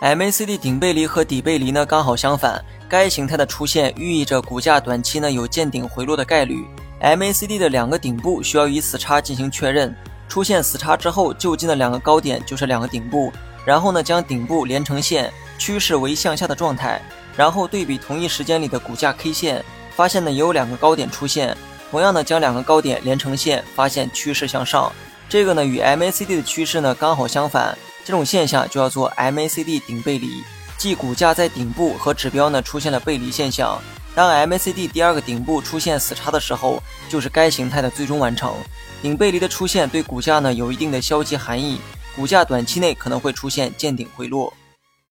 [0.00, 6.66] MACD 顶背离和底背离呢刚好相反，该形态的出现寓意着股价短期呢有见顶回落的概率。
[7.00, 9.94] MACD 的两个顶部需要与死叉进行确认，
[10.28, 13.32] 出现死叉之后，就近的两个高点就是两个顶部，
[13.64, 17.00] 然后呢将顶部连成线，趋势为向下的状态，
[17.36, 19.64] 然后对比同一时间里的股价 K 线，
[19.94, 21.56] 发现呢也有两个高点出现，
[21.92, 24.90] 同样呢将两个高点连成线，发现趋势向上，
[25.28, 27.76] 这个呢与 MACD 的趋势呢刚好相反。
[28.04, 30.42] 这种现象就叫做 MACD 顶背离，
[30.76, 33.80] 即股价在顶部和指标呢出现了背离现象。
[34.14, 38.54] 当 MACD 第二个顶部出现死叉的时候，就是该形态的最终完成。
[39.02, 41.80] 顶背离的出现对股价呢有一定的消极含义，
[42.14, 44.52] 股价短期内可能会出现见顶回落。